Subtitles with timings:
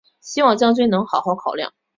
[0.19, 1.71] 希望将军能好好考量！